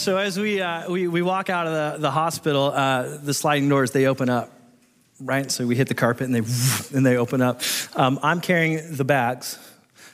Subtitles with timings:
[0.00, 3.68] So as we, uh, we, we walk out of the, the hospital, uh, the sliding
[3.68, 4.50] doors, they open up,
[5.20, 5.50] right?
[5.50, 6.38] So we hit the carpet and they,
[6.96, 7.60] and they open up.
[7.94, 9.58] Um, I'm carrying the bags.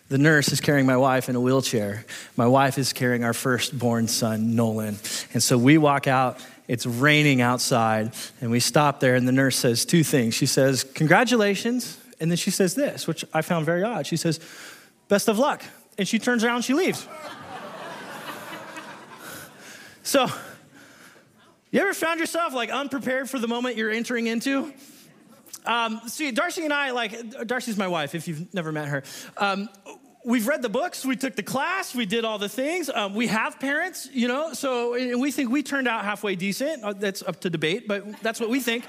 [0.08, 2.04] The nurse is carrying my wife in a wheelchair.
[2.36, 4.98] My wife is carrying our firstborn son, Nolan.
[5.32, 6.44] And so we walk out.
[6.66, 10.34] It's raining outside, and we stop there, and the nurse says two things.
[10.34, 11.96] She says, Congratulations.
[12.18, 14.04] And then she says this, which I found very odd.
[14.04, 14.40] She says,
[15.06, 15.62] Best of luck.
[15.96, 17.06] And she turns around and she leaves.
[20.06, 20.28] So,
[21.72, 24.72] you ever found yourself like unprepared for the moment you're entering into?
[25.64, 29.02] Um, see, Darcy and I, like, Darcy's my wife, if you've never met her.
[29.36, 29.68] Um,
[30.24, 32.88] we've read the books, we took the class, we did all the things.
[32.88, 36.84] Um, we have parents, you know, so we think we turned out halfway decent.
[36.84, 38.84] Uh, that's up to debate, but that's what we think.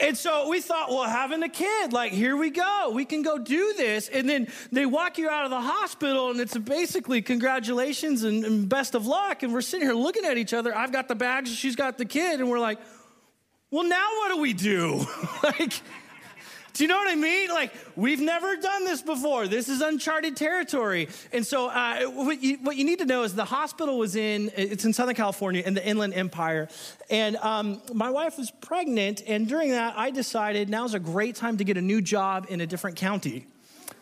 [0.00, 2.90] And so we thought, well, having a kid, like, here we go.
[2.94, 4.08] We can go do this.
[4.08, 8.68] And then they walk you out of the hospital, and it's basically congratulations and, and
[8.68, 9.42] best of luck.
[9.42, 10.76] And we're sitting here looking at each other.
[10.76, 12.40] I've got the bags, she's got the kid.
[12.40, 12.78] And we're like,
[13.70, 15.04] well, now what do we do?
[15.42, 15.80] like,
[16.78, 17.48] do you know what I mean?
[17.48, 19.48] Like, we've never done this before.
[19.48, 21.08] This is uncharted territory.
[21.32, 24.52] And so, uh, what, you, what, you, need to know is the hospital was in,
[24.56, 26.68] it's in Southern California, in the Inland Empire.
[27.10, 29.24] And um, my wife was pregnant.
[29.26, 32.60] And during that, I decided now's a great time to get a new job in
[32.60, 33.48] a different county.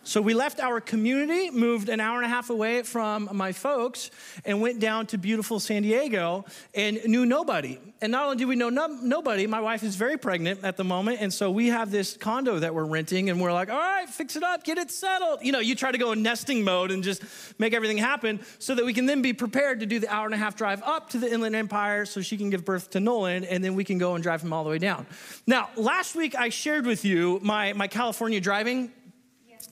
[0.07, 4.13] So we left our community, moved an hour and a half away from my folks,
[4.45, 6.45] and went down to beautiful San Diego
[6.77, 7.81] and knew nobody.
[8.01, 10.85] And not only did we know no, nobody, my wife is very pregnant at the
[10.85, 11.21] moment.
[11.21, 14.37] And so we have this condo that we're renting, and we're like, all right, fix
[14.37, 15.41] it up, get it settled.
[15.43, 17.25] You know, you try to go in nesting mode and just
[17.59, 20.35] make everything happen so that we can then be prepared to do the hour and
[20.35, 23.43] a half drive up to the Inland Empire so she can give birth to Nolan,
[23.43, 25.05] and then we can go and drive him all the way down.
[25.49, 28.93] Now, last week I shared with you my, my California driving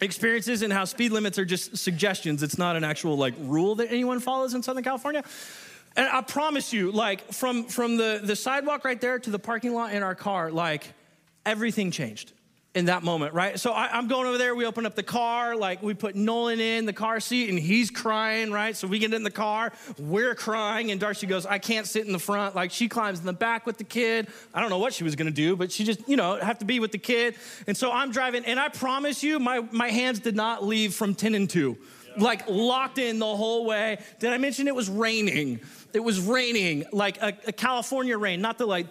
[0.01, 2.43] experiences and how speed limits are just suggestions.
[2.43, 5.23] It's not an actual like rule that anyone follows in Southern California.
[5.97, 9.75] And I promise you, like from from the the sidewalk right there to the parking
[9.75, 10.93] lot in our car, like
[11.47, 12.33] everything changed
[12.75, 13.59] in that moment, right?
[13.59, 14.55] So I, am going over there.
[14.55, 17.89] We open up the car, like we put Nolan in the car seat, and he's
[17.91, 18.77] crying, right?
[18.77, 22.13] So we get in the car, we're crying, and Darcy goes, "I can't sit in
[22.13, 24.27] the front." Like she climbs in the back with the kid.
[24.53, 26.65] I don't know what she was gonna do, but she just, you know, have to
[26.65, 27.37] be with the kid.
[27.69, 31.15] And so I'm driving, and I promise you, my my hands did not leave from
[31.15, 31.79] ten and two,
[32.19, 33.99] like locked in the whole way.
[34.19, 35.61] Did I mention it was raining?
[35.93, 38.89] It was raining, like a, a California rain, not the like,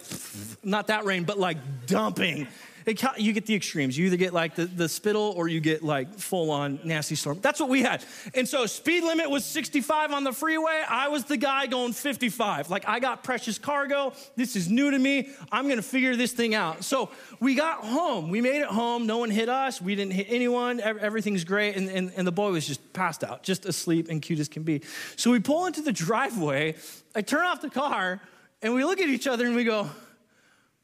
[0.62, 2.48] not that rain, but like dumping
[2.86, 3.96] it, you get the extremes.
[3.96, 7.38] You either get like the, the spittle or you get like full on nasty storm.
[7.40, 8.04] That's what we had.
[8.34, 10.82] And so speed limit was 65 on the freeway.
[10.88, 12.68] I was the guy going 55.
[12.68, 14.12] Like I got precious cargo.
[14.36, 15.30] This is new to me.
[15.50, 16.84] I'm going to figure this thing out.
[16.84, 18.28] So we got home.
[18.28, 19.06] We made it home.
[19.06, 19.80] No one hit us.
[19.80, 20.80] We didn't hit anyone.
[20.80, 21.76] Everything's great.
[21.76, 24.62] And, and, and the boy was just passed out, just asleep and cute as can
[24.62, 24.82] be.
[25.16, 26.74] So we pull into the driveway.
[27.14, 28.20] I turn off the car
[28.60, 29.88] and we look at each other and we go,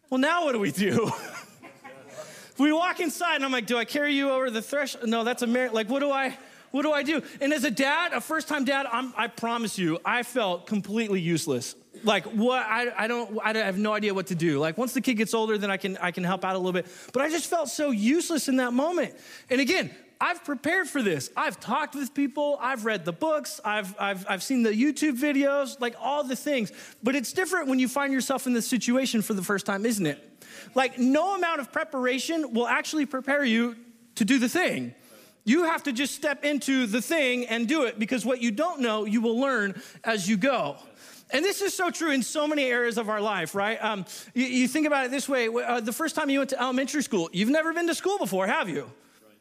[0.09, 1.11] well, now what do we do?
[2.61, 5.09] we walk inside and I'm like, do I carry you over the threshold?
[5.09, 5.73] No, that's a merit.
[5.73, 6.37] Like, what do I,
[6.71, 7.23] what do I do?
[7.41, 11.21] And as a dad, a first time dad, I'm, i promise you, I felt completely
[11.21, 11.75] useless.
[12.05, 14.59] Like what, I, I don't, I have no idea what to do.
[14.59, 16.73] Like once the kid gets older, then I can, I can help out a little
[16.73, 16.87] bit.
[17.13, 19.15] But I just felt so useless in that moment.
[19.49, 19.91] And again,
[20.21, 21.31] I've prepared for this.
[21.35, 25.81] I've talked with people, I've read the books, I've, I've, I've seen the YouTube videos,
[25.81, 26.73] like all the things.
[27.03, 30.05] But it's different when you find yourself in this situation for the first time, isn't
[30.05, 30.30] it?
[30.75, 33.77] Like, no amount of preparation will actually prepare you
[34.17, 34.95] to do the thing.
[35.45, 38.81] You have to just step into the thing and do it because what you don't
[38.81, 40.77] know, you will learn as you go.
[41.33, 43.83] And this is so true in so many areas of our life, right?
[43.83, 44.05] Um,
[44.35, 47.03] you, you, think about it this way uh, the first time you went to elementary
[47.03, 48.91] school, you've never been to school before, have you?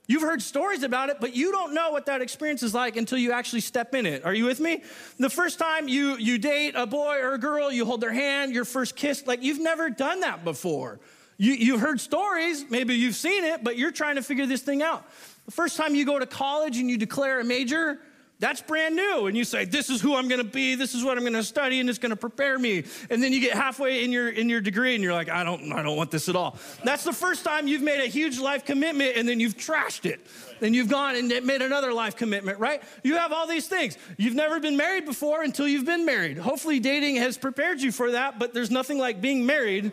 [0.09, 3.19] You've heard stories about it, but you don't know what that experience is like until
[3.19, 4.25] you actually step in it.
[4.25, 4.81] Are you with me?
[5.19, 8.51] The first time you, you date a boy or a girl, you hold their hand,
[8.51, 10.99] your first kiss, like you've never done that before.
[11.37, 14.81] You, you've heard stories, maybe you've seen it, but you're trying to figure this thing
[14.81, 15.05] out.
[15.45, 17.99] The first time you go to college and you declare a major,
[18.39, 19.27] that's brand new.
[19.27, 20.75] And you say, this is who I'm to be.
[20.75, 22.85] This is what I'm to study and it's to prepare me.
[23.09, 25.73] And then you get halfway in your, in your degree and you're like, I don't,
[25.73, 26.57] I don't want this at all.
[26.85, 30.25] That's the first time you've made a huge life commitment and then you've trashed it.
[30.61, 32.81] Then you've gone and made another life commitment, right?
[33.03, 33.97] You have all these things.
[34.17, 36.37] You've never been married before until you've been married.
[36.37, 39.91] Hopefully dating has prepared you for that, but there's nothing like being married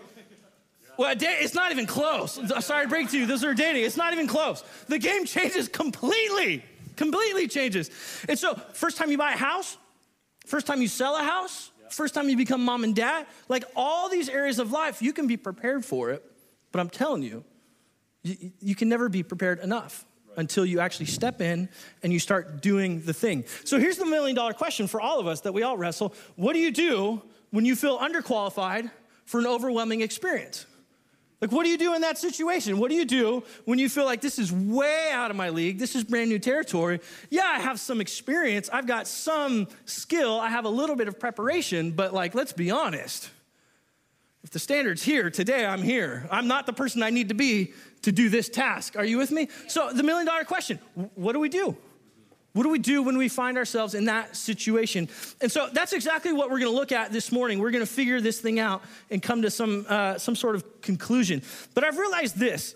[0.98, 2.40] well, it's not even close.
[2.64, 3.84] Sorry to break to you, those are dating.
[3.84, 4.64] It's not even close.
[4.88, 6.64] The game changes completely
[6.96, 7.90] completely changes.
[8.28, 9.76] And so, first time you buy a house,
[10.46, 14.08] first time you sell a house, first time you become mom and dad, like all
[14.08, 16.22] these areas of life, you can be prepared for it.
[16.72, 17.44] But I'm telling you,
[18.22, 20.04] you, you can never be prepared enough
[20.36, 21.68] until you actually step in
[22.02, 23.44] and you start doing the thing.
[23.64, 26.14] So here's the million dollar question for all of us that we all wrestle.
[26.36, 28.90] What do you do when you feel underqualified
[29.24, 30.66] for an overwhelming experience?
[31.40, 32.78] Like, what do you do in that situation?
[32.78, 35.78] What do you do when you feel like this is way out of my league?
[35.78, 37.00] This is brand new territory.
[37.28, 38.70] Yeah, I have some experience.
[38.72, 40.40] I've got some skill.
[40.40, 43.30] I have a little bit of preparation, but like, let's be honest.
[44.44, 46.26] If the standard's here, today I'm here.
[46.30, 48.96] I'm not the person I need to be to do this task.
[48.96, 49.48] Are you with me?
[49.66, 50.78] So, the million dollar question
[51.16, 51.76] what do we do?
[52.56, 55.10] What do we do when we find ourselves in that situation?
[55.42, 57.58] And so that's exactly what we're going to look at this morning.
[57.58, 60.80] We're going to figure this thing out and come to some, uh, some sort of
[60.80, 61.42] conclusion.
[61.74, 62.74] But I've realized this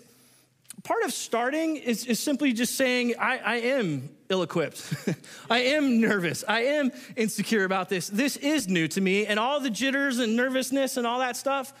[0.83, 4.93] part of starting is, is simply just saying, I, I am ill equipped.
[5.49, 6.43] I am nervous.
[6.47, 8.07] I am insecure about this.
[8.07, 9.25] This is new to me.
[9.25, 11.73] And all the jitters and nervousness and all that stuff,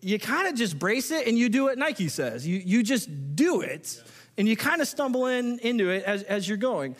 [0.00, 2.46] you kind of just brace it and you do what Nike says.
[2.46, 4.00] You, you just do it
[4.38, 6.94] and you kind of stumble in into it as, as you're going.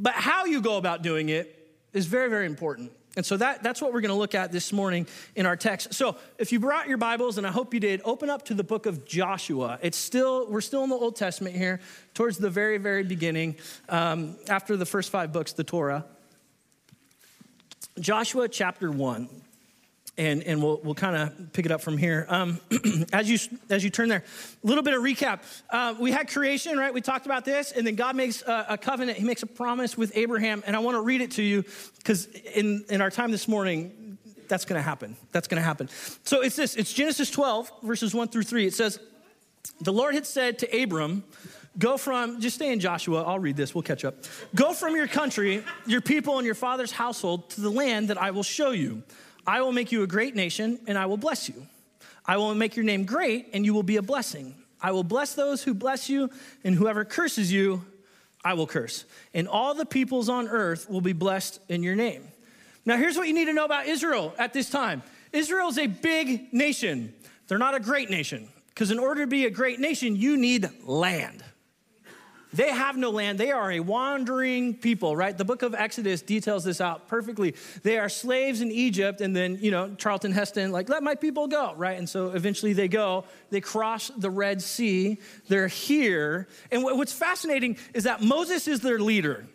[0.00, 1.56] But how you go about doing it
[1.92, 2.90] is very, very important.
[3.16, 5.92] And so that, that's what we're going to look at this morning in our text.
[5.94, 8.64] So if you brought your Bibles, and I hope you did, open up to the
[8.64, 9.78] book of Joshua.
[9.82, 11.80] It's still, we're still in the Old Testament here,
[12.14, 13.56] towards the very, very beginning,
[13.88, 16.06] um, after the first five books, the Torah.
[17.98, 19.28] Joshua chapter 1
[20.20, 22.26] and, and we'll, we'll kind of pick it up from here.
[22.28, 22.60] Um,
[23.12, 23.38] as, you,
[23.70, 24.22] as you turn there,
[24.62, 25.40] a little bit of recap.
[25.70, 26.92] Uh, we had creation, right?
[26.92, 29.16] We talked about this, and then God makes a, a covenant.
[29.16, 31.64] He makes a promise with Abraham, and I want to read it to you
[31.96, 35.16] because in, in our time this morning, that's going to happen.
[35.32, 35.88] That's going to happen.
[36.24, 38.66] So it's this it's Genesis 12, verses 1 through 3.
[38.66, 39.00] It says,
[39.80, 41.24] The Lord had said to Abram,
[41.78, 44.16] Go from, just stay in Joshua, I'll read this, we'll catch up.
[44.54, 48.32] Go from your country, your people, and your father's household to the land that I
[48.32, 49.02] will show you.
[49.46, 51.66] I will make you a great nation, and I will bless you.
[52.26, 54.54] I will make your name great, and you will be a blessing.
[54.80, 56.30] I will bless those who bless you,
[56.64, 57.84] and whoever curses you,
[58.44, 59.04] I will curse.
[59.34, 62.24] And all the peoples on earth will be blessed in your name.
[62.86, 65.02] Now, here's what you need to know about Israel at this time
[65.32, 67.14] Israel is a big nation.
[67.48, 70.68] They're not a great nation, because in order to be a great nation, you need
[70.84, 71.42] land.
[72.52, 73.38] They have no land.
[73.38, 75.36] They are a wandering people, right?
[75.36, 77.54] The book of Exodus details this out perfectly.
[77.82, 81.46] They are slaves in Egypt, and then, you know, Charlton Heston, like, let my people
[81.46, 81.98] go, right?
[81.98, 83.24] And so eventually they go.
[83.50, 85.18] They cross the Red Sea.
[85.48, 86.48] They're here.
[86.72, 89.46] And what's fascinating is that Moses is their leader.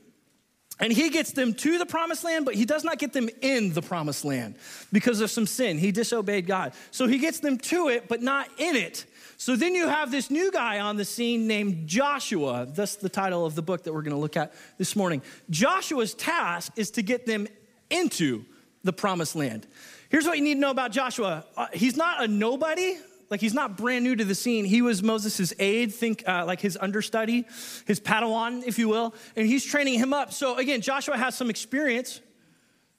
[0.79, 3.73] And he gets them to the promised land, but he does not get them in
[3.73, 4.55] the promised land
[4.91, 5.77] because of some sin.
[5.77, 6.73] He disobeyed God.
[6.91, 9.05] So he gets them to it, but not in it.
[9.37, 12.67] So then you have this new guy on the scene named Joshua.
[12.69, 15.21] That's the title of the book that we're going to look at this morning.
[15.49, 17.47] Joshua's task is to get them
[17.89, 18.45] into
[18.83, 19.67] the promised land.
[20.09, 22.97] Here's what you need to know about Joshua uh, he's not a nobody.
[23.29, 24.65] Like he's not brand new to the scene.
[24.65, 27.45] He was Moses' aide, think uh, like his understudy,
[27.87, 30.31] his Padawan, if you will, and he's training him up.
[30.31, 32.21] So again, Joshua has some experience.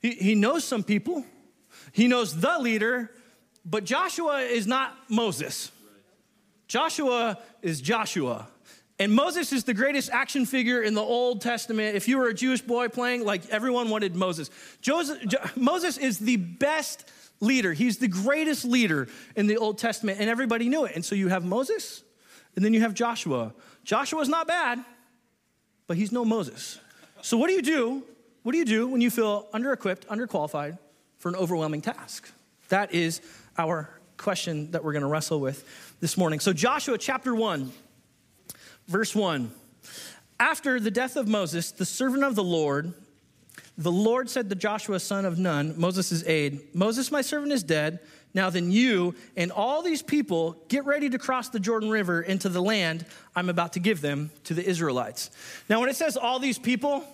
[0.01, 1.25] He, he knows some people,
[1.93, 3.13] he knows the leader,
[3.65, 5.71] but Joshua is not Moses.
[6.67, 8.49] Joshua is Joshua.
[8.99, 11.97] And Moses is the greatest action figure in the Old Testament.
[11.97, 14.51] If you were a Jewish boy playing, like everyone wanted Moses.
[14.81, 17.05] Joseph, Moses is the best
[17.41, 17.75] leader.
[17.75, 20.95] He's the greatest leader in the Old Testament, and everybody knew it.
[20.95, 22.03] And so you have Moses,
[22.55, 23.53] and then you have Joshua.
[23.85, 24.83] Joshua's not bad,
[25.87, 26.81] but he's no Moses.
[27.21, 28.03] So what do you do?
[28.45, 30.79] What do you do when you feel under equipped, underqualified
[31.19, 32.31] for an overwhelming task?
[32.71, 33.21] That is
[33.59, 36.41] our question that we're going to wrestle with this morning.
[36.41, 37.73] So, Joshua chapter 1,
[38.87, 39.51] verse 1.
[40.39, 42.93] After the death of Moses, the servant of the Lord,
[43.79, 48.01] the Lord said to Joshua, son of Nun, Moses' aide, Moses, my servant, is dead.
[48.35, 52.51] Now then, you and all these people get ready to cross the Jordan River into
[52.51, 55.31] the land I'm about to give them to the Israelites.
[55.71, 57.05] Now, when it says all these people,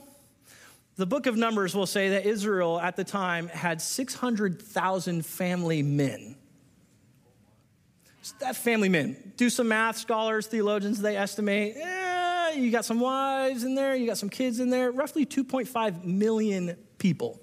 [0.96, 6.36] the book of Numbers will say that Israel at the time had 600,000 family men
[8.54, 9.32] family men.
[9.36, 14.06] Do some math, scholars, theologians, they estimate, eh, you got some wives in there, you
[14.06, 17.40] got some kids in there, roughly 2.5 million people.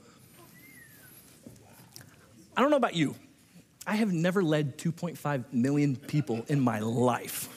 [2.55, 3.15] I don't know about you.
[3.87, 7.49] I have never led 2.5 million people in my life.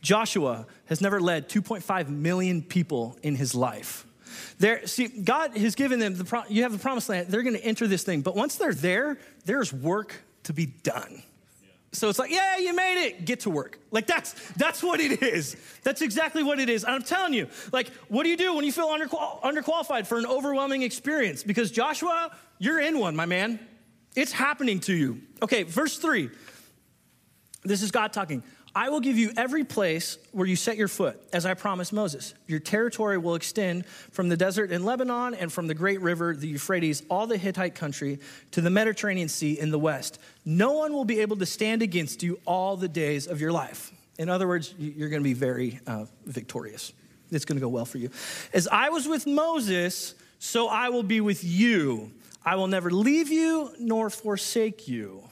[0.00, 4.04] Joshua has never led 2.5 million people in his life.
[4.58, 7.28] There, see, God has given them the pro- you have the promised land.
[7.28, 11.22] They're going to enter this thing, but once they're there, there's work to be done.
[11.94, 13.26] So it's like, yeah, you made it.
[13.26, 13.78] Get to work.
[13.90, 15.56] Like that's that's what it is.
[15.82, 16.84] That's exactly what it is.
[16.84, 20.16] And I'm telling you, like, what do you do when you feel underqual- underqualified for
[20.16, 21.42] an overwhelming experience?
[21.42, 23.60] Because Joshua, you're in one, my man.
[24.16, 25.20] It's happening to you.
[25.42, 26.30] Okay, verse three.
[27.62, 28.42] This is God talking.
[28.74, 32.32] I will give you every place where you set your foot, as I promised Moses.
[32.46, 36.48] Your territory will extend from the desert in Lebanon and from the great river, the
[36.48, 38.18] Euphrates, all the Hittite country,
[38.52, 40.18] to the Mediterranean Sea in the west.
[40.46, 43.92] No one will be able to stand against you all the days of your life.
[44.18, 46.94] In other words, you're going to be very uh, victorious.
[47.30, 48.10] It's going to go well for you.
[48.54, 52.10] As I was with Moses, so I will be with you.
[52.44, 55.28] I will never leave you nor forsake you.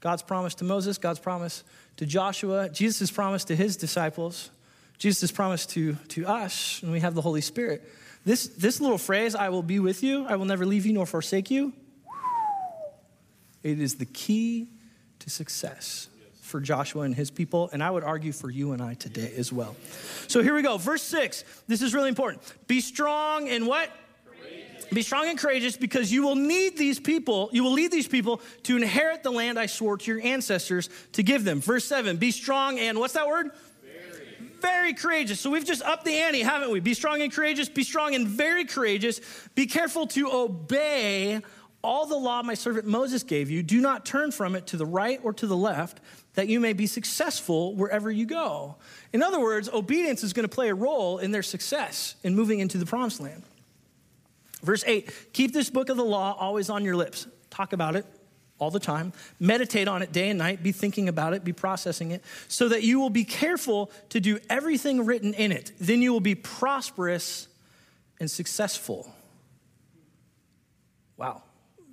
[0.00, 1.62] God's promise to Moses, God's promise
[1.96, 4.50] to Joshua, Jesus' promise to his disciples,
[4.98, 7.82] Jesus' promise to, to us, and we have the Holy Spirit.
[8.24, 11.06] This, this little phrase, I will be with you, I will never leave you nor
[11.06, 11.72] forsake you,
[13.62, 14.68] it is the key
[15.18, 16.08] to success
[16.40, 19.52] for Joshua and his people, and I would argue for you and I today as
[19.52, 19.76] well.
[20.26, 20.78] So here we go.
[20.78, 21.44] Verse six.
[21.68, 22.42] This is really important.
[22.66, 23.88] Be strong and what?
[24.92, 28.40] Be strong and courageous because you will need these people, you will lead these people
[28.64, 31.60] to inherit the land I swore to your ancestors to give them.
[31.60, 33.50] Verse 7 Be strong and what's that word?
[34.60, 34.92] Very.
[34.92, 35.40] courageous.
[35.40, 36.80] So we've just upped the ante, haven't we?
[36.80, 39.20] Be strong and courageous, be strong and very courageous.
[39.54, 41.40] Be careful to obey
[41.82, 43.62] all the law my servant Moses gave you.
[43.62, 46.00] Do not turn from it to the right or to the left,
[46.34, 48.76] that you may be successful wherever you go.
[49.12, 52.60] In other words, obedience is going to play a role in their success in moving
[52.60, 53.42] into the promised land.
[54.62, 57.26] Verse 8 Keep this book of the law always on your lips.
[57.50, 58.06] Talk about it
[58.58, 59.12] all the time.
[59.40, 60.62] Meditate on it day and night.
[60.62, 64.38] Be thinking about it, be processing it, so that you will be careful to do
[64.48, 65.72] everything written in it.
[65.80, 67.48] Then you will be prosperous
[68.20, 69.12] and successful.
[71.16, 71.42] Wow.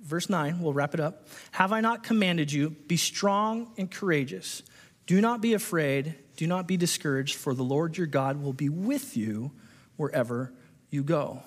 [0.04, 1.26] Verse 9, we'll wrap it up.
[1.50, 2.70] Have I not commanded you?
[2.70, 4.62] Be strong and courageous.
[5.06, 6.14] Do not be afraid.
[6.36, 9.50] Do not be discouraged, for the Lord your God will be with you
[9.96, 10.52] wherever
[10.90, 11.42] you go.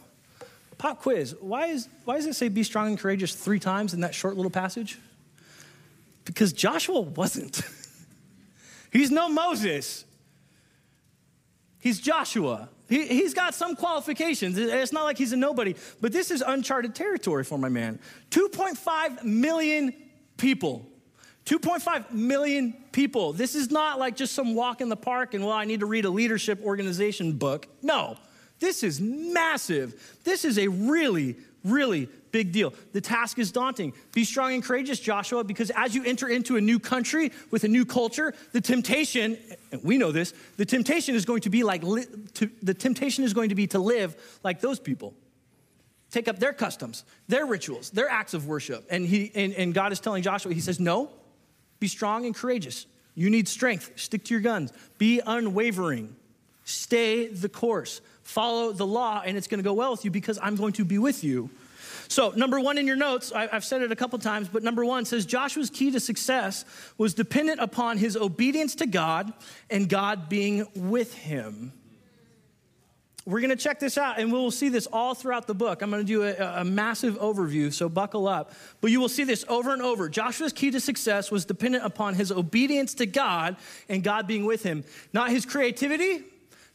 [0.81, 1.35] Pop quiz.
[1.39, 4.35] Why, is, why does it say be strong and courageous three times in that short
[4.35, 4.97] little passage?
[6.25, 7.61] Because Joshua wasn't.
[8.91, 10.05] He's no Moses.
[11.77, 12.67] He's Joshua.
[12.89, 14.57] He, he's got some qualifications.
[14.57, 17.99] It's not like he's a nobody, but this is uncharted territory for my man.
[18.31, 19.93] 2.5 million
[20.37, 20.89] people.
[21.45, 23.33] 2.5 million people.
[23.33, 25.85] This is not like just some walk in the park and, well, I need to
[25.85, 27.67] read a leadership organization book.
[27.83, 28.17] No.
[28.61, 30.19] This is massive.
[30.23, 32.73] This is a really, really big deal.
[32.93, 33.91] The task is daunting.
[34.13, 37.67] Be strong and courageous, Joshua, because as you enter into a new country with a
[37.67, 39.37] new culture, the temptation,
[39.71, 43.33] and we know this, the temptation is going to be like, to, the temptation is
[43.33, 45.15] going to be to live like those people.
[46.11, 48.85] Take up their customs, their rituals, their acts of worship.
[48.91, 51.09] And, he, and, and God is telling Joshua, He says, No,
[51.79, 52.85] be strong and courageous.
[53.15, 53.93] You need strength.
[53.95, 54.71] Stick to your guns.
[54.99, 56.15] Be unwavering.
[56.63, 60.39] Stay the course follow the law and it's going to go well with you because
[60.41, 61.49] I'm going to be with you.
[62.07, 65.05] So, number one in your notes, I've said it a couple times, but number one
[65.05, 66.65] says Joshua's key to success
[66.97, 69.31] was dependent upon his obedience to God
[69.69, 71.71] and God being with him.
[73.25, 75.81] We're going to check this out, and we'll see this all throughout the book.
[75.81, 78.51] I'm going to do a, a, massive overview, so buckle up.
[78.81, 80.09] But you will see this over and over.
[80.09, 84.63] Joshua's key to success was dependent upon his obedience to God and God being with
[84.63, 86.23] him, not his creativity,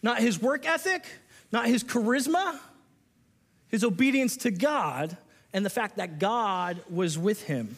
[0.03, 1.05] not his work ethic,
[1.53, 2.59] not his charisma,
[3.69, 5.17] his obedience to God,
[5.53, 7.76] and the fact that God was with him.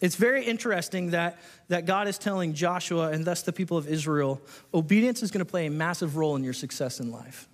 [0.00, 4.40] It's very interesting that, that God is telling Joshua and thus the people of Israel
[4.72, 7.48] obedience is going to play a massive role in your success in life.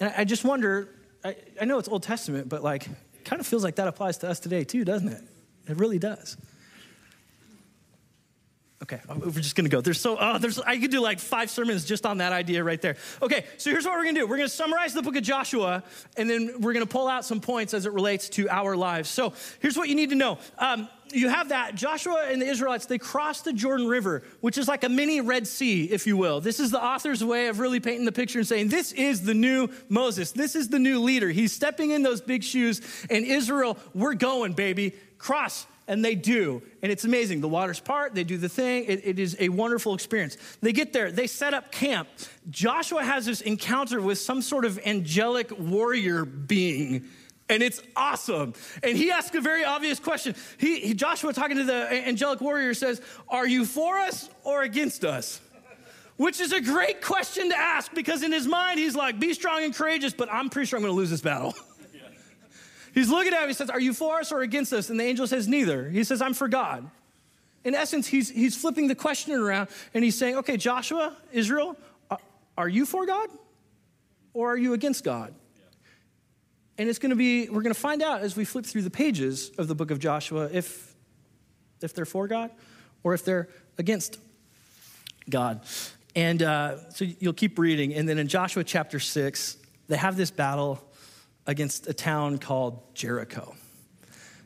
[0.00, 0.88] And I just wonder,
[1.24, 2.88] I, I know it's Old Testament, but like,
[3.24, 5.22] kind of feels like that applies to us today too, doesn't it?
[5.68, 6.36] It really does.
[8.82, 9.80] Okay, uh, we're just gonna go.
[9.80, 12.82] There's so, oh, there's, I could do like five sermons just on that idea right
[12.82, 12.96] there.
[13.22, 14.26] Okay, so here's what we're gonna do.
[14.26, 15.84] We're gonna summarize the book of Joshua,
[16.16, 19.08] and then we're gonna pull out some points as it relates to our lives.
[19.08, 20.38] So here's what you need to know.
[20.58, 24.66] Um, you have that Joshua and the Israelites, they crossed the Jordan River, which is
[24.66, 26.40] like a mini Red Sea, if you will.
[26.40, 29.34] This is the author's way of really painting the picture and saying, This is the
[29.34, 30.32] new Moses.
[30.32, 31.28] This is the new leader.
[31.28, 34.94] He's stepping in those big shoes, and Israel, we're going, baby.
[35.18, 36.62] Cross and they do.
[36.82, 37.40] And it's amazing.
[37.40, 38.84] The waters part, they do the thing.
[38.84, 40.36] It, it is a wonderful experience.
[40.60, 42.08] They get there, they set up camp.
[42.50, 47.08] Joshua has this encounter with some sort of angelic warrior being.
[47.48, 48.54] And it's awesome.
[48.82, 50.34] And he asks a very obvious question.
[50.58, 55.04] He, he, Joshua, talking to the angelic warrior, says, Are you for us or against
[55.04, 55.40] us?
[56.16, 59.64] Which is a great question to ask because in his mind, he's like, Be strong
[59.64, 61.54] and courageous, but I'm pretty sure I'm going to lose this battle.
[62.92, 63.48] He's looking at him.
[63.48, 64.90] He says, Are you for us or against us?
[64.90, 65.88] And the angel says, Neither.
[65.88, 66.88] He says, I'm for God.
[67.64, 71.76] In essence, he's, he's flipping the question around and he's saying, Okay, Joshua, Israel,
[72.56, 73.28] are you for God
[74.34, 75.34] or are you against God?
[76.78, 78.90] And it's going to be, we're going to find out as we flip through the
[78.90, 80.94] pages of the book of Joshua if,
[81.80, 82.50] if they're for God
[83.02, 84.18] or if they're against
[85.28, 85.60] God.
[86.14, 87.94] And uh, so you'll keep reading.
[87.94, 89.56] And then in Joshua chapter 6,
[89.88, 90.82] they have this battle
[91.46, 93.54] against a town called Jericho.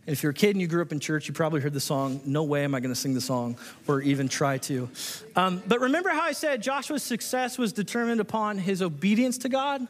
[0.06, 1.80] And if you're a kid and you grew up in church, you probably heard the
[1.80, 4.88] song, No Way Am I Gonna Sing the Song, or even try to.
[5.34, 9.86] Um, but remember how I said Joshua's success was determined upon his obedience to God?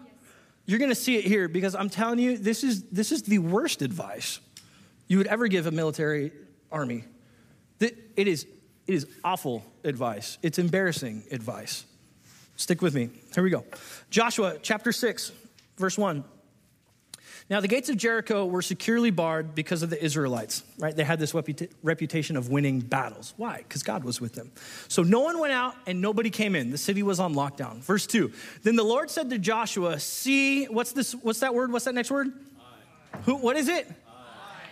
[0.64, 3.82] You're gonna see it here because I'm telling you, this is, this is the worst
[3.82, 4.40] advice
[5.06, 6.32] you would ever give a military
[6.72, 7.04] army.
[7.78, 8.46] It is,
[8.86, 11.84] it is awful advice, it's embarrassing advice.
[12.56, 13.10] Stick with me.
[13.34, 13.64] Here we go.
[14.08, 15.30] Joshua chapter 6,
[15.76, 16.24] verse 1.
[17.48, 20.96] Now, the gates of Jericho were securely barred because of the Israelites, right?
[20.96, 21.32] They had this
[21.82, 23.34] reputation of winning battles.
[23.36, 23.58] Why?
[23.58, 24.50] Because God was with them.
[24.88, 26.70] So no one went out and nobody came in.
[26.70, 27.78] The city was on lockdown.
[27.78, 28.32] Verse 2.
[28.64, 31.12] Then the Lord said to Joshua, See, what's this?
[31.12, 31.70] What's that word?
[31.70, 32.32] What's that next word?
[33.24, 33.88] Who, what is it?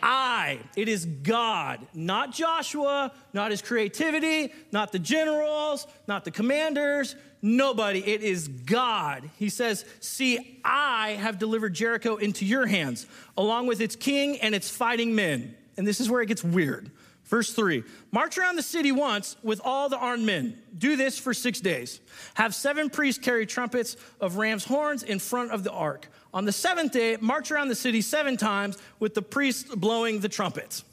[0.04, 0.58] I.
[0.76, 8.00] It is God, not Joshua, not his creativity, not the generals, not the commanders, nobody.
[8.00, 9.30] It is God.
[9.38, 13.06] He says, See, I have delivered Jericho into your hands,
[13.38, 15.56] along with its king and its fighting men.
[15.78, 16.90] And this is where it gets weird.
[17.24, 17.82] Verse 3
[18.12, 20.58] March around the city once with all the armed men.
[20.76, 22.00] Do this for six days.
[22.34, 26.08] Have seven priests carry trumpets of ram's horns in front of the ark.
[26.34, 30.28] On the seventh day, march around the city seven times with the priests blowing the
[30.28, 30.84] trumpets.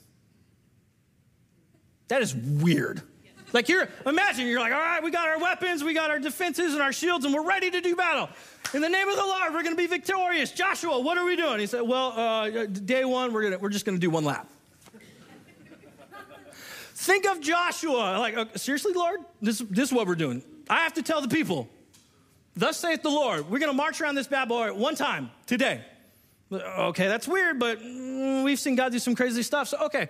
[2.09, 3.01] That is weird.
[3.51, 6.73] Like you're, imagine you're like, all right, we got our weapons, we got our defenses
[6.73, 8.29] and our shields, and we're ready to do battle.
[8.73, 10.51] In the name of the Lord, we're going to be victorious.
[10.51, 11.59] Joshua, what are we doing?
[11.59, 14.47] He said, well, uh, day one, we're, gonna, we're just going to do one lap.
[16.93, 18.19] Think of Joshua.
[18.19, 19.21] Like, uh, seriously, Lord?
[19.41, 20.43] This, this is what we're doing.
[20.69, 21.67] I have to tell the people.
[22.55, 25.81] Thus saith the Lord, we're going to march around this bad boy one time today.
[26.51, 29.69] Okay, that's weird, but mm, we've seen God do some crazy stuff.
[29.69, 30.09] So, okay,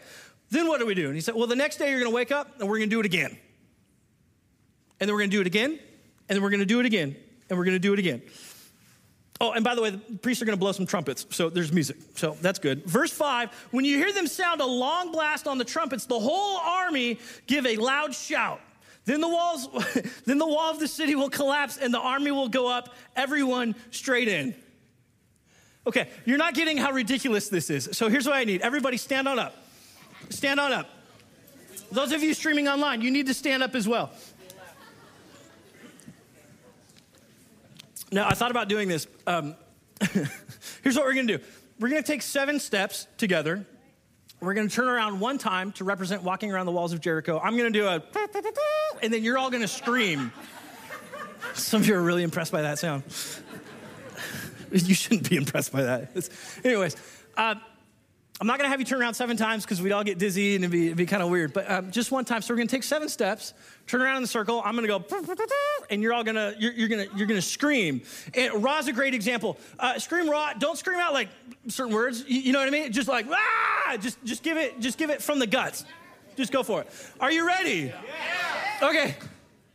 [0.50, 1.06] then what do we do?
[1.06, 2.90] And he said, well, the next day you're going to wake up and we're going
[2.90, 3.38] to do it again.
[5.00, 5.72] And then we're going to do it again.
[5.72, 7.16] And then we're going to do it again.
[7.50, 8.22] And we're going to do it again.
[9.42, 11.74] Oh, and by the way, the priests are going to blow some trumpets, so there's
[11.74, 11.98] music.
[12.16, 12.86] So that's good.
[12.86, 16.58] Verse 5 When you hear them sound a long blast on the trumpets, the whole
[16.58, 18.62] army give a loud shout.
[19.06, 19.68] Then the walls,
[20.26, 23.76] then the wall of the city will collapse and the army will go up, everyone
[23.90, 24.56] straight in.
[25.88, 27.90] Okay, you're not getting how ridiculous this is.
[27.94, 28.62] So here's what I need.
[28.62, 29.56] Everybody stand on up.
[30.30, 30.90] Stand on up.
[31.92, 34.12] Those of you streaming online, you need to stand up as well.
[38.12, 39.08] Now, I thought about doing this.
[39.26, 39.56] Um,
[40.84, 41.40] here's what we're gonna do
[41.80, 43.66] we're gonna take seven steps together
[44.42, 47.40] we're going to turn around one time to represent walking around the walls of Jericho.
[47.40, 48.02] I'm going to do a,
[49.04, 50.34] and then you're all going to scream.
[51.54, 53.04] Some of you are really impressed by that sound.
[54.74, 56.12] You shouldn't be impressed by that.
[56.16, 56.30] It's,
[56.64, 56.96] anyways,
[57.36, 57.56] uh,
[58.40, 60.56] I'm not going to have you turn around seven times because we'd all get dizzy
[60.56, 61.52] and it'd be, be kind of weird.
[61.52, 62.42] But um, just one time.
[62.42, 63.54] So we're going to take seven steps,
[63.86, 64.62] turn around in the circle.
[64.64, 65.46] I'm going to go,
[65.90, 68.02] and you're all going to you're, you're going to you're going to scream.
[68.34, 69.58] And Raw's a great example.
[69.78, 70.54] Uh, scream Raw.
[70.54, 71.28] Don't scream out like
[71.68, 72.24] certain words.
[72.26, 72.94] You, you know what I mean?
[72.94, 73.71] Just like ah.
[73.98, 75.86] Just just give it just give it from the guts.
[76.38, 76.90] Just go for it.
[77.20, 77.92] Are you ready?
[77.94, 78.90] Yeah.
[78.90, 79.16] Okay.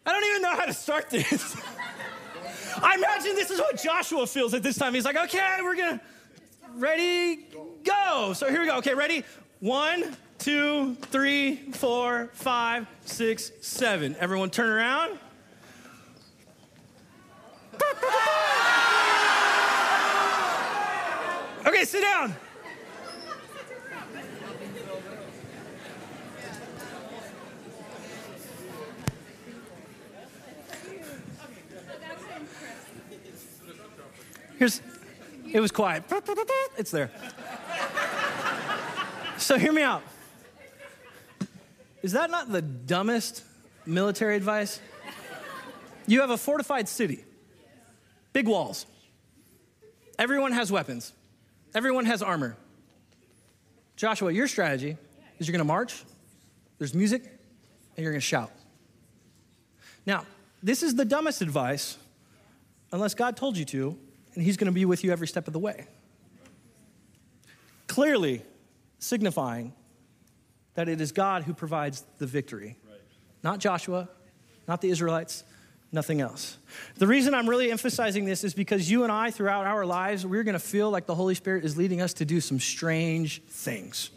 [0.05, 1.57] I don't even know how to start this.
[2.83, 4.95] I imagine this is what Joshua feels at this time.
[4.95, 6.01] He's like, okay, we're gonna
[6.75, 7.47] ready
[7.85, 8.33] go.
[8.35, 8.77] So here we go.
[8.79, 9.25] Okay, ready?
[9.61, 14.17] One, two, three, four, five, six, seven.
[14.19, 15.19] Everyone turn around.
[21.67, 22.33] Okay, sit down.
[34.59, 34.81] Here's,
[35.53, 36.05] it was quiet.
[36.79, 37.11] It's there.
[39.39, 40.03] So hear me out.
[42.03, 43.45] Is that not the dumbest
[43.85, 44.81] military advice?
[46.07, 47.25] You have a fortified city,
[48.33, 48.87] big walls.
[50.19, 51.13] Everyone has weapons,
[51.75, 52.57] everyone has armor.
[53.97, 54.97] Joshua, your strategy
[55.39, 56.05] is you're gonna march,
[56.79, 57.25] there's music,
[57.97, 58.53] and you're gonna shout.
[60.07, 60.25] Now,
[60.63, 61.99] this is the dumbest advice
[62.93, 63.99] unless God told you to,
[64.37, 65.89] and He's gonna be with you every step of the way.
[67.89, 68.43] Clearly,
[69.01, 69.73] signifying
[70.75, 73.01] that it is God who provides the victory, right.
[73.43, 74.09] not Joshua,
[74.69, 75.43] not the Israelites,
[75.93, 76.59] nothing else.
[76.97, 80.43] The reason I'm really emphasizing this is because you and I, throughout our lives, we're
[80.43, 84.11] going to feel like the Holy Spirit is leading us to do some strange things.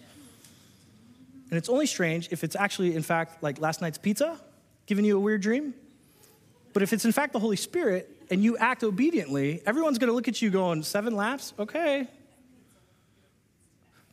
[1.49, 4.39] And it's only strange if it's actually, in fact, like last night's pizza,
[4.85, 5.73] giving you a weird dream.
[6.73, 10.13] But if it's in fact the Holy Spirit and you act obediently, everyone's going to
[10.13, 11.53] look at you going, seven laps?
[11.57, 12.07] Okay,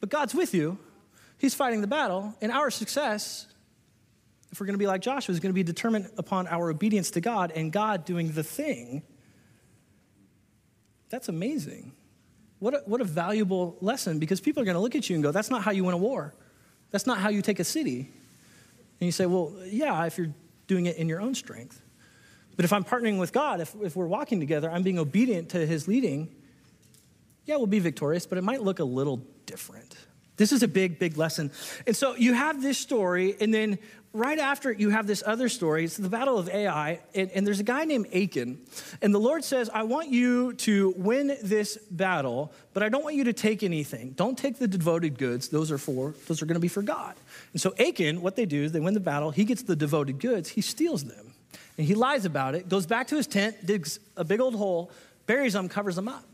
[0.01, 0.79] but God's with you,
[1.39, 3.47] He's fighting the battle, and our success,
[4.51, 7.11] if we're going to be like Joshua, is going to be determined upon our obedience
[7.13, 9.03] to God and God doing the thing.
[11.11, 11.93] That's amazing.
[12.59, 15.23] What a, what a valuable lesson because people are going to look at you and
[15.23, 16.35] go, that's not how you win a war.
[16.91, 18.11] That's not how you take a city.
[19.01, 20.33] And you say, well, yeah, if you're
[20.67, 21.83] doing it in your own strength.
[22.57, 25.67] But if I'm partnering with God, if, if we're walking together, I'm being obedient to
[25.67, 26.35] his leading,
[27.45, 29.97] yeah, we'll be victorious, but it might look a little different.
[30.37, 31.51] This is a big, big lesson.
[31.87, 33.79] And so you have this story, and then
[34.17, 35.85] right after you have this other story.
[35.85, 38.59] It's the Battle of Ai, and, and, there's a guy named Achan.
[39.03, 43.17] And the Lord says, I want you to win this battle, but I don't want
[43.17, 44.13] you to take anything.
[44.13, 45.49] Don't take the devoted goods.
[45.49, 47.15] Those are for, those are going to be for God.
[47.53, 49.31] And so Achan, what they do is they win the battle.
[49.31, 50.49] He gets the devoted goods.
[50.49, 51.26] He steals them.
[51.79, 54.91] And he lies about it, goes back to his tent, digs a big old hole,
[55.27, 56.25] buries them, covers them up.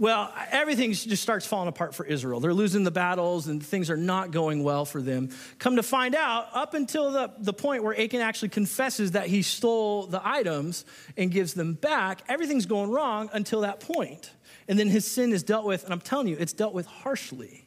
[0.00, 2.38] Well, everything just starts falling apart for Israel.
[2.38, 5.30] They're losing the battles and things are not going well for them.
[5.58, 9.42] Come to find out, up until the, the point where Achan actually confesses that he
[9.42, 10.84] stole the items
[11.16, 14.30] and gives them back, everything's going wrong until that point.
[14.68, 17.64] And then his sin is dealt with, and I'm telling you, it's dealt with harshly.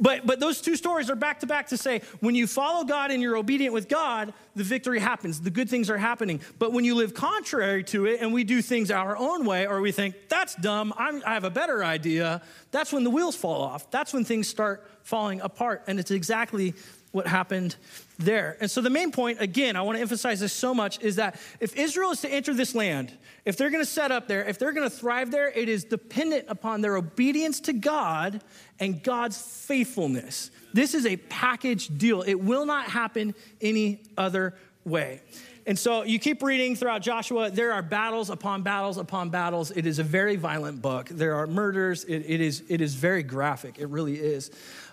[0.00, 3.10] But, but those two stories are back to back to say when you follow God
[3.10, 6.40] and you're obedient with God, the victory happens, the good things are happening.
[6.58, 9.80] But when you live contrary to it and we do things our own way, or
[9.82, 13.62] we think, that's dumb, I'm, i have a better idea, that's when the wheels fall
[13.62, 13.90] off.
[13.90, 15.84] That's when things start falling apart.
[15.86, 16.74] And it's exactly
[17.12, 17.76] what happened
[18.18, 18.56] there.
[18.60, 21.38] And so the main point, again, I want to emphasize this so much, is that
[21.60, 23.12] if Israel is to enter this land,
[23.44, 25.84] if they're going to set up there, if they're going to thrive there, it is
[25.84, 28.42] dependent upon their obedience to God
[28.80, 30.50] and God's faithfulness.
[30.72, 32.22] This is a package deal.
[32.22, 35.20] It will not happen any other way.
[35.64, 39.70] And so you keep reading throughout Joshua, there are battles upon battles upon battles.
[39.70, 41.08] It is a very violent book.
[41.08, 42.04] There are murders.
[42.04, 43.78] it, it is, it is very graphic.
[43.78, 44.50] It really is.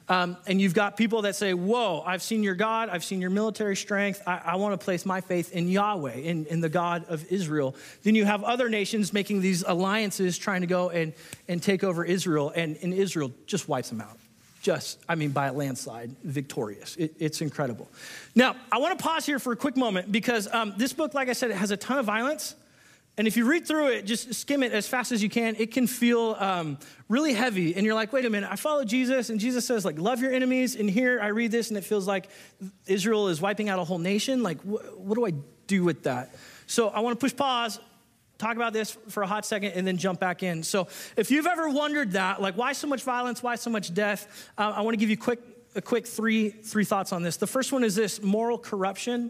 [0.09, 3.29] Um, and you've got people that say, Whoa, I've seen your God, I've seen your
[3.29, 4.23] military strength.
[4.25, 7.75] I, I want to place my faith in Yahweh, in, in the God of Israel.
[8.03, 11.13] Then you have other nations making these alliances trying to go and,
[11.47, 14.17] and take over Israel, and, and Israel just wipes them out.
[14.63, 16.97] Just, I mean, by a landslide, victorious.
[16.97, 17.87] It, it's incredible.
[18.33, 21.29] Now, I want to pause here for a quick moment because um, this book, like
[21.29, 22.55] I said, it has a ton of violence.
[23.19, 25.73] And if you read through it, just skim it as fast as you can, it
[25.73, 26.77] can feel um,
[27.09, 27.75] really heavy.
[27.75, 30.31] And you're like, wait a minute, I follow Jesus, and Jesus says, like, love your
[30.31, 30.77] enemies.
[30.77, 32.29] And here I read this, and it feels like
[32.87, 34.41] Israel is wiping out a whole nation.
[34.41, 35.33] Like, wh- what do I
[35.67, 36.33] do with that?
[36.65, 37.81] So I want to push pause,
[38.37, 40.63] talk about this for a hot second, and then jump back in.
[40.63, 43.43] So if you've ever wondered that, like, why so much violence?
[43.43, 44.49] Why so much death?
[44.57, 45.41] Uh, I want to give you quick
[45.75, 47.37] a quick three three thoughts on this.
[47.37, 49.29] The first one is this moral corruption.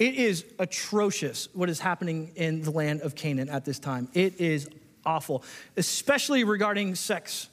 [0.00, 4.08] It is atrocious what is happening in the land of Canaan at this time.
[4.14, 4.66] It is
[5.04, 5.44] awful,
[5.76, 7.48] especially regarding sex.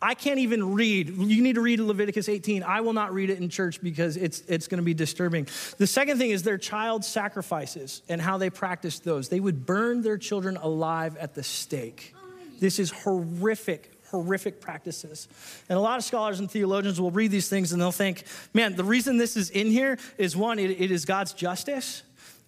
[0.00, 1.10] I can't even read.
[1.10, 2.62] You need to read Leviticus 18.
[2.62, 5.46] I will not read it in church because it's, it's going to be disturbing.
[5.76, 9.28] The second thing is their child sacrifices and how they practiced those.
[9.28, 12.14] They would burn their children alive at the stake.
[12.16, 12.20] Oh,
[12.60, 15.28] this is horrific, horrific practices.
[15.68, 18.76] And a lot of scholars and theologians will read these things and they'll think, man,
[18.76, 22.02] the reason this is in here is one, it, it is God's justice.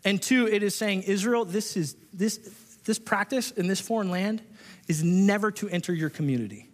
[0.05, 2.39] And two, it is saying, Israel, this is this
[2.85, 4.43] this practice in this foreign land
[4.89, 6.69] is never to enter your community.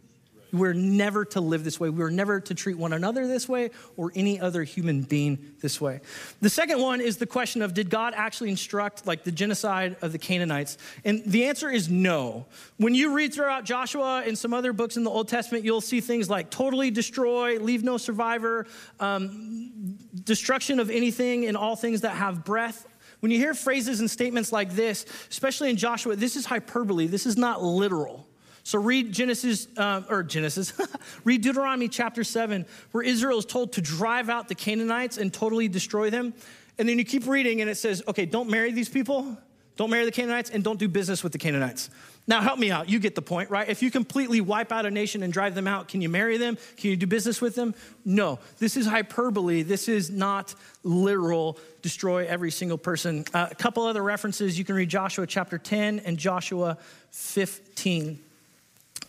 [0.53, 1.91] We're never to live this way.
[1.91, 6.01] We're never to treat one another this way or any other human being this way.
[6.41, 10.13] The second one is the question of did God actually instruct like the genocide of
[10.13, 10.79] the Canaanites?
[11.05, 12.47] And the answer is no.
[12.77, 16.01] When you read throughout Joshua and some other books in the Old Testament, you'll see
[16.01, 18.67] things like totally destroy, leave no survivor,
[19.01, 22.87] um, destruction of anything and all things that have breath.
[23.21, 27.07] When you hear phrases and statements like this, especially in Joshua, this is hyperbole.
[27.07, 28.28] This is not literal.
[28.69, 30.75] So read Genesis, uh, or Genesis,
[31.25, 35.69] read Deuteronomy chapter 7, where Israel is told to drive out the Canaanites and totally
[35.69, 36.35] destroy them.
[36.77, 39.39] And then you keep reading and it says, okay, don't marry these people,
[39.77, 41.89] don't marry the Canaanites, and don't do business with the Canaanites.
[42.27, 42.91] Now, help me out.
[42.91, 43.67] You get the point, right?
[43.67, 46.59] If you completely wipe out a nation and drive them out, can you marry them?
[46.77, 47.75] Can you do business with them?
[48.05, 48.39] No.
[48.59, 49.63] This is hyperbole.
[49.63, 53.25] This is not literal, destroy every single person.
[53.33, 56.77] Uh, a couple other references you can read Joshua chapter 10 and Joshua
[57.13, 58.25] 15.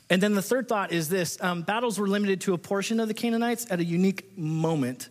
[0.09, 3.07] And then the third thought is this um, battles were limited to a portion of
[3.07, 5.09] the Canaanites at a unique moment.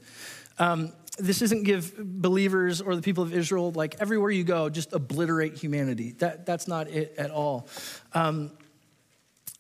[0.59, 4.93] Um, this doesn't give believers or the people of Israel, like everywhere you go, just
[4.93, 6.13] obliterate humanity.
[6.19, 7.69] That, that's not it at all.
[8.15, 8.53] Um,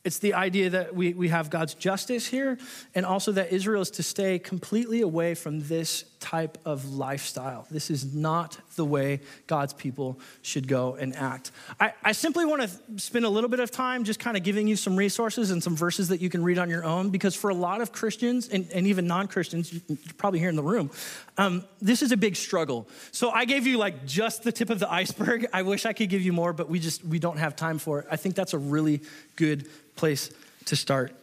[0.08, 2.56] It's the idea that we, we have God's justice here,
[2.94, 7.66] and also that Israel is to stay completely away from this type of lifestyle.
[7.70, 11.50] This is not the way God's people should go and act.
[11.78, 14.66] I, I simply want to spend a little bit of time just kind of giving
[14.66, 17.50] you some resources and some verses that you can read on your own, because for
[17.50, 20.90] a lot of Christians and, and even non Christians, you're probably here in the room,
[21.36, 22.88] um, this is a big struggle.
[23.12, 25.46] So I gave you like just the tip of the iceberg.
[25.52, 28.00] I wish I could give you more, but we just we don't have time for
[28.00, 28.06] it.
[28.10, 29.02] I think that's a really
[29.38, 30.30] good place
[30.66, 31.14] to start.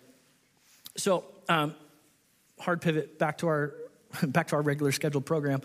[0.96, 1.76] So, um,
[2.60, 3.74] hard pivot back to our
[4.24, 5.62] back to our regular scheduled program.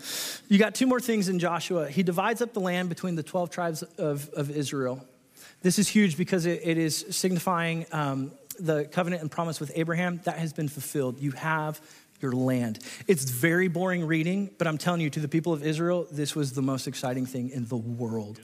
[0.49, 1.89] You got two more things in Joshua.
[1.89, 5.05] He divides up the land between the 12 tribes of, of Israel.
[5.61, 10.19] This is huge because it, it is signifying um, the covenant and promise with Abraham
[10.25, 11.19] that has been fulfilled.
[11.19, 11.79] You have
[12.21, 12.79] your land.
[13.07, 16.53] It's very boring reading, but I'm telling you, to the people of Israel, this was
[16.53, 18.39] the most exciting thing in the world.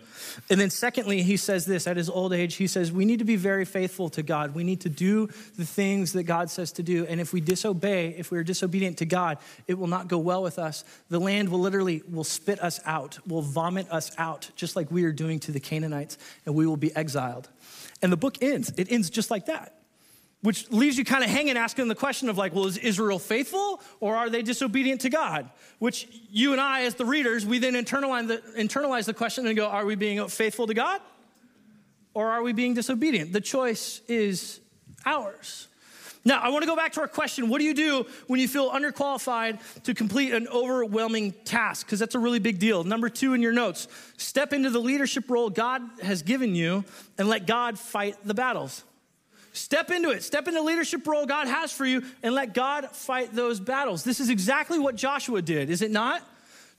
[0.50, 3.26] And then, secondly, he says this at his old age, he says, We need to
[3.26, 4.56] be very faithful to God.
[4.56, 7.06] We need to do the things that God says to do.
[7.06, 9.38] And if we disobey, if we're disobedient to God,
[9.68, 10.84] it will not go well with us.
[11.10, 15.04] The land will literally will spit us out, will vomit us out, just like we
[15.04, 17.50] are doing to the Canaanites, and we will be exiled.
[18.02, 18.72] And the book ends.
[18.78, 19.77] It ends just like that
[20.42, 23.82] which leaves you kind of hanging asking the question of like well is israel faithful
[24.00, 25.50] or are they disobedient to god?
[25.80, 29.56] Which you and i as the readers we then internalize the, internalize the question and
[29.56, 31.02] go are we being faithful to god
[32.14, 33.32] or are we being disobedient?
[33.32, 34.60] The choice is
[35.06, 35.68] ours.
[36.24, 37.50] Now i want to go back to our question.
[37.50, 41.88] What do you do when you feel underqualified to complete an overwhelming task?
[41.88, 42.84] Because that's a really big deal.
[42.84, 46.86] Number two in your notes step into the leadership role god has given you
[47.18, 48.84] and let god fight the battles
[49.58, 50.24] Step into it.
[50.24, 54.04] Step into the leadership role God has for you and let God fight those battles.
[54.04, 56.22] This is exactly what Joshua did, is it not?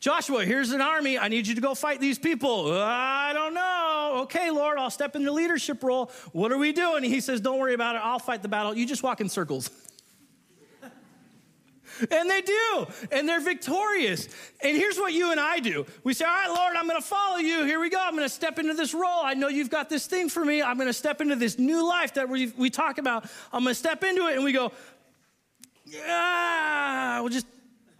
[0.00, 1.18] Joshua, here's an army.
[1.18, 2.72] I need you to go fight these people.
[2.72, 4.20] I don't know.
[4.22, 6.12] Okay, Lord, I'll step into the leadership role.
[6.32, 7.02] What are we doing?
[7.02, 8.02] He says, Don't worry about it.
[8.04, 8.76] I'll fight the battle.
[8.76, 9.70] You just walk in circles.
[12.10, 14.28] And they do, and they're victorious.
[14.62, 17.06] And here's what you and I do we say, All right, Lord, I'm going to
[17.06, 17.64] follow you.
[17.64, 17.98] Here we go.
[18.00, 19.22] I'm going to step into this role.
[19.22, 20.62] I know you've got this thing for me.
[20.62, 23.24] I'm going to step into this new life that we, we talk about.
[23.52, 24.72] I'm going to step into it, and we go,
[25.84, 27.46] Yeah, we'll just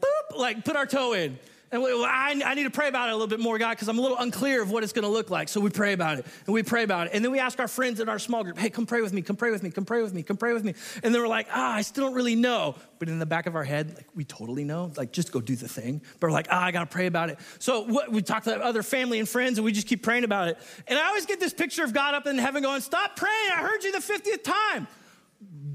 [0.00, 1.38] boop, like put our toe in.
[1.70, 3.70] And we, well, I, I, need to pray about it a little bit more, God,
[3.70, 5.50] because I'm a little unclear of what it's going to look like.
[5.50, 7.12] So we pray about it and we pray about it.
[7.12, 9.20] And then we ask our friends in our small group, hey, come pray with me,
[9.20, 10.74] come pray with me, come pray with me, come pray with me.
[11.02, 12.74] And then we're like, ah, I still don't really know.
[12.98, 15.57] But in the back of our head, like we totally know, like just go do
[15.57, 16.00] the thing.
[16.20, 17.38] But we're like, ah, I got to pray about it.
[17.59, 20.48] So what, we talk to other family and friends and we just keep praying about
[20.48, 20.59] it.
[20.87, 23.50] And I always get this picture of God up in heaven going, stop praying.
[23.52, 24.88] I heard you the 50th time.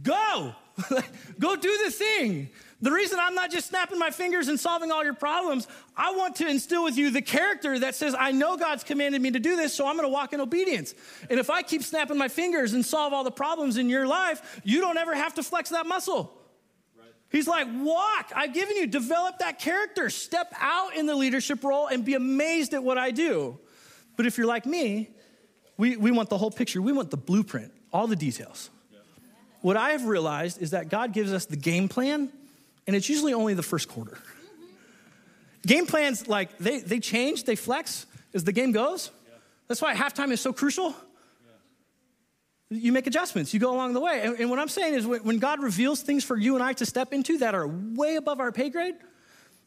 [0.01, 0.55] Go.
[1.39, 2.49] go do the thing.
[2.83, 6.35] The reason I'm not just snapping my fingers and solving all your problems, I want
[6.35, 9.55] to instill with you the character that says, I know God's commanded me to do
[9.55, 10.93] this, so I'm going to walk in obedience.
[11.29, 14.59] And if I keep snapping my fingers and solve all the problems in your life,
[14.65, 16.37] you don't ever have to flex that muscle.
[17.31, 18.33] He's like, walk.
[18.35, 22.73] I've given you, develop that character, step out in the leadership role and be amazed
[22.73, 23.59] at what I do.
[24.17, 25.09] But if you're like me,
[25.77, 28.69] we, we want the whole picture, we want the blueprint, all the details.
[28.91, 28.99] Yeah.
[29.61, 32.29] What I have realized is that God gives us the game plan
[32.87, 34.17] and it's usually only the first quarter.
[35.65, 39.11] Game plans, like, they, they change, they flex as the game goes.
[39.67, 40.93] That's why halftime is so crucial.
[42.69, 44.21] You make adjustments, you go along the way.
[44.23, 46.73] And, and what I'm saying is, when, when God reveals things for you and I
[46.73, 48.95] to step into that are way above our pay grade,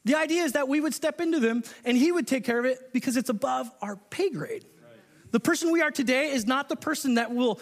[0.05, 2.65] the idea is that we would step into them and He would take care of
[2.65, 4.65] it because it's above our pay grade.
[5.31, 7.61] The person we are today is not the person that will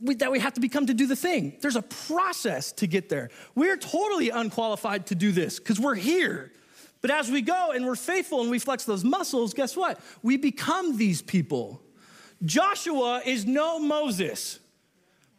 [0.00, 1.56] we, that we have to become to do the thing.
[1.60, 3.30] There's a process to get there.
[3.54, 6.52] We're totally unqualified to do this because we're here.
[7.00, 10.00] But as we go and we're faithful and we flex those muscles, guess what?
[10.22, 11.80] We become these people.
[12.44, 14.58] Joshua is no Moses.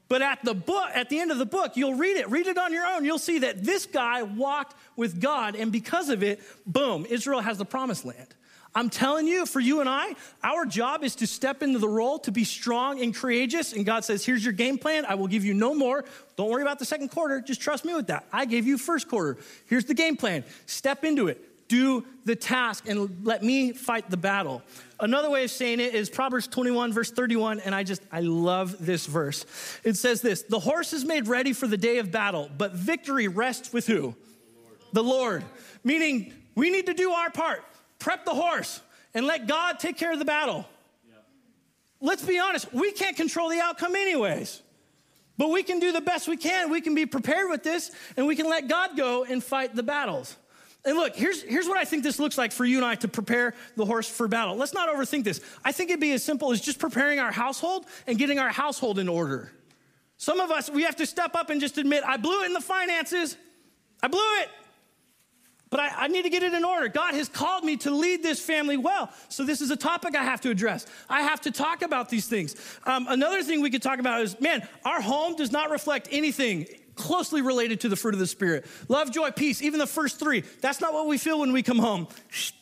[0.07, 2.29] But at the book, at the end of the book, you'll read it.
[2.29, 3.05] Read it on your own.
[3.05, 7.57] You'll see that this guy walked with God, and because of it, boom, Israel has
[7.57, 8.35] the promised land.
[8.73, 12.19] I'm telling you, for you and I, our job is to step into the role
[12.19, 13.73] to be strong and courageous.
[13.73, 15.05] And God says, Here's your game plan.
[15.05, 16.05] I will give you no more.
[16.37, 17.41] Don't worry about the second quarter.
[17.41, 18.25] Just trust me with that.
[18.31, 19.37] I gave you first quarter.
[19.65, 20.45] Here's the game plan.
[20.67, 21.67] Step into it.
[21.67, 24.61] Do the task and let me fight the battle.
[24.99, 28.85] Another way of saying it is Proverbs 21, verse 31, and I just, I love
[28.85, 29.45] this verse.
[29.83, 33.27] It says this The horse is made ready for the day of battle, but victory
[33.27, 34.15] rests with who?
[34.93, 35.03] The Lord.
[35.03, 35.45] The Lord.
[35.83, 37.63] Meaning, we need to do our part
[38.01, 38.81] prep the horse
[39.13, 40.65] and let God take care of the battle.
[41.07, 41.15] Yeah.
[42.01, 44.61] Let's be honest, we can't control the outcome, anyways.
[45.37, 46.69] But we can do the best we can.
[46.69, 49.83] We can be prepared with this and we can let God go and fight the
[49.83, 50.35] battles.
[50.83, 53.07] And look, here's, here's what I think this looks like for you and I to
[53.07, 54.55] prepare the horse for battle.
[54.55, 55.39] Let's not overthink this.
[55.63, 58.97] I think it'd be as simple as just preparing our household and getting our household
[58.97, 59.51] in order.
[60.17, 62.53] Some of us, we have to step up and just admit, I blew it in
[62.53, 63.37] the finances.
[64.01, 64.49] I blew it.
[65.71, 66.89] But I, I, need to get it in order.
[66.89, 69.09] God has called me to lead this family well.
[69.29, 70.85] So, this is a topic I have to address.
[71.09, 72.55] I have to talk about these things.
[72.83, 76.67] Um, another thing we could talk about is man, our home does not reflect anything
[76.95, 80.43] closely related to the fruit of the Spirit love, joy, peace, even the first three.
[80.59, 82.07] That's not what we feel when we come home.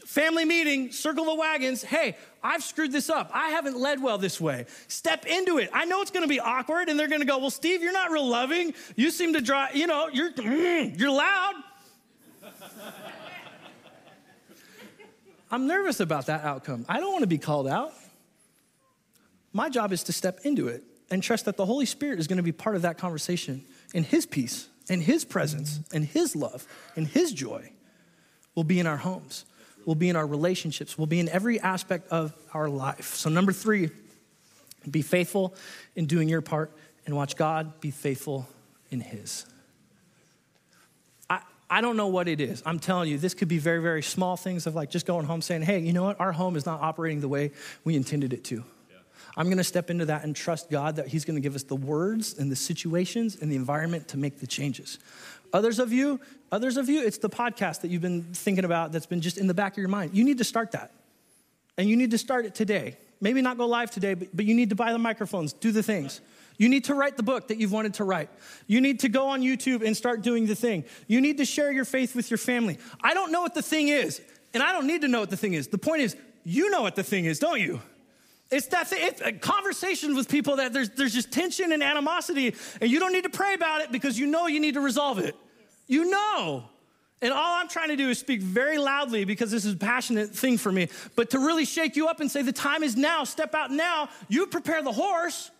[0.05, 1.83] Family meeting, circle the wagons.
[1.83, 3.31] Hey, I've screwed this up.
[3.33, 4.65] I haven't led well this way.
[4.87, 5.69] Step into it.
[5.73, 7.91] I know it's going to be awkward, and they're going to go, "Well, Steve, you're
[7.91, 8.75] not real loving.
[8.95, 9.67] You seem to draw.
[9.73, 11.55] You know, you're you're loud."
[15.51, 16.85] I'm nervous about that outcome.
[16.87, 17.93] I don't want to be called out.
[19.51, 22.37] My job is to step into it and trust that the Holy Spirit is going
[22.37, 26.67] to be part of that conversation and His peace and His presence and His love
[26.95, 27.71] and His joy
[28.53, 29.45] will be in our homes,
[29.85, 33.15] will be in our relationships, will be in every aspect of our life.
[33.15, 33.89] So, number three,
[34.89, 35.55] be faithful
[35.95, 36.71] in doing your part
[37.05, 38.47] and watch God be faithful
[38.91, 39.45] in His.
[41.69, 42.63] I don't know what it is.
[42.65, 45.41] I'm telling you, this could be very, very small things of like just going home
[45.41, 46.19] saying, hey, you know what?
[46.19, 47.51] Our home is not operating the way
[47.83, 48.55] we intended it to.
[48.55, 48.97] Yeah.
[49.37, 51.63] I'm going to step into that and trust God that He's going to give us
[51.63, 54.97] the words and the situations and the environment to make the changes.
[55.53, 56.19] Others of you,
[56.51, 59.47] others of you, it's the podcast that you've been thinking about that's been just in
[59.47, 60.15] the back of your mind.
[60.15, 60.91] You need to start that.
[61.77, 62.97] And you need to start it today.
[63.21, 65.83] Maybe not go live today, but, but you need to buy the microphones, do the
[65.83, 66.21] things.
[66.59, 68.29] You need to write the book that you've wanted to write.
[68.67, 70.83] You need to go on YouTube and start doing the thing.
[71.07, 72.77] You need to share your faith with your family.
[73.01, 74.21] I don't know what the thing is,
[74.53, 75.69] and I don't need to know what the thing is.
[75.69, 77.81] The point is, you know what the thing is, don't you?
[78.51, 82.53] It's that thing, it's uh, conversations with people that there's, there's just tension and animosity,
[82.81, 85.17] and you don't need to pray about it because you know you need to resolve
[85.17, 85.35] it.
[85.87, 86.65] You know.
[87.21, 90.31] And all I'm trying to do is speak very loudly because this is a passionate
[90.31, 93.23] thing for me, but to really shake you up and say, the time is now,
[93.23, 94.09] step out now.
[94.27, 95.51] You prepare the horse.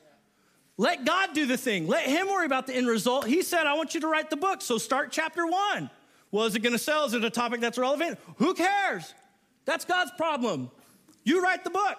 [0.80, 1.88] Let God do the thing.
[1.88, 3.28] Let Him worry about the end result.
[3.28, 4.62] He said, I want you to write the book.
[4.62, 5.90] So start chapter one.
[6.32, 7.04] Well, is it going to sell?
[7.04, 8.18] Is it a topic that's relevant?
[8.38, 9.14] Who cares?
[9.66, 10.72] That's God's problem.
[11.26, 11.98] You write the book.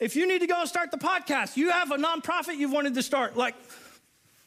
[0.00, 2.94] If you need to go and start the podcast, you have a nonprofit you've wanted
[2.94, 3.54] to start, like,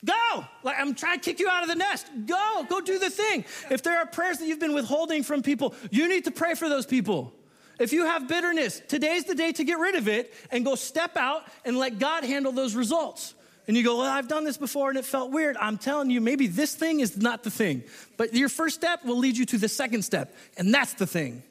[0.03, 0.45] go.
[0.63, 2.07] Like, I'm trying to kick you out of the nest.
[2.25, 3.45] Go, go do the thing.
[3.69, 6.69] If there are prayers that you've been withholding from people, you need to pray for
[6.69, 7.35] those people.
[7.79, 11.15] If you have bitterness, today's the day to get rid of it and go step
[11.15, 13.35] out and let God handle those results
[13.69, 15.55] and you go, Well, I've done this before and it felt weird.
[15.55, 17.83] I'm telling you, maybe this thing is not the thing.
[18.17, 21.43] But your first step will lead you to the second step, and that's the thing.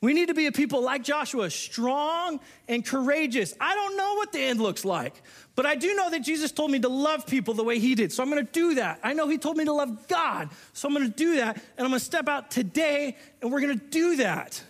[0.00, 3.54] We need to be a people like Joshua, strong and courageous.
[3.60, 5.14] I don't know what the end looks like,
[5.54, 8.10] but I do know that Jesus told me to love people the way he did.
[8.10, 8.98] So I'm going to do that.
[9.04, 10.50] I know he told me to love God.
[10.72, 11.54] So I'm going to do that.
[11.54, 14.60] And I'm going to step out today and we're going to do that.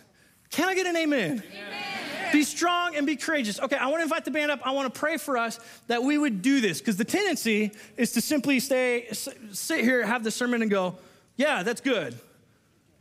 [0.51, 1.43] Can I get an amen?
[1.51, 1.94] amen.
[2.35, 3.61] Be strong and be courageous.
[3.61, 4.61] Okay, I want to invite the band up.
[4.65, 8.11] I want to pray for us that we would do this because the tendency is
[8.13, 10.97] to simply stay, sit here, have the sermon, and go,
[11.37, 12.13] yeah, that's good.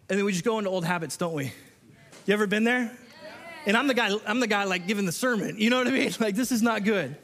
[0.07, 1.51] And then we just go into old habits, don't we?
[2.27, 2.95] You ever been there?
[3.65, 5.55] And I'm the guy, I'm the guy like giving the sermon.
[5.57, 6.11] You know what I mean?
[6.19, 7.15] Like this is not good.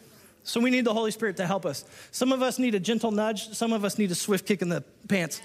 [0.44, 1.86] So we need the Holy Spirit to help us.
[2.10, 4.70] Some of us need a gentle nudge, some of us need a swift kick in
[4.70, 5.44] the pants.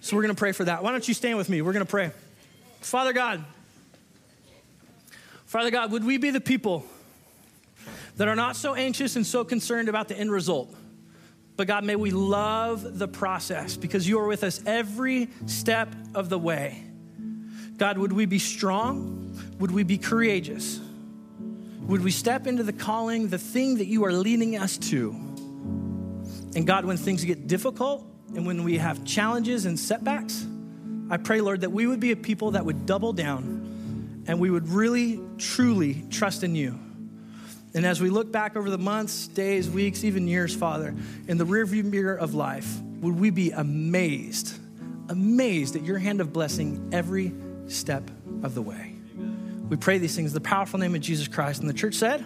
[0.00, 0.82] So we're gonna pray for that.
[0.82, 1.62] Why don't you stand with me?
[1.62, 2.10] We're gonna pray.
[2.80, 3.44] Father God,
[5.48, 6.84] Father God, would we be the people
[8.18, 10.76] that are not so anxious and so concerned about the end result?
[11.56, 16.28] But God, may we love the process because you are with us every step of
[16.28, 16.84] the way.
[17.78, 19.40] God, would we be strong?
[19.58, 20.80] Would we be courageous?
[21.86, 25.12] Would we step into the calling, the thing that you are leading us to?
[26.54, 30.46] And God, when things get difficult and when we have challenges and setbacks,
[31.08, 33.57] I pray, Lord, that we would be a people that would double down
[34.28, 36.78] and we would really, truly trust in you.
[37.74, 40.94] And as we look back over the months, days, weeks, even years, Father,
[41.26, 44.58] in the rearview mirror of life, would we be amazed,
[45.08, 47.32] amazed at your hand of blessing every
[47.66, 48.10] step
[48.42, 48.94] of the way?
[49.68, 51.60] We pray these things in the powerful name of Jesus Christ.
[51.60, 52.24] And the church said,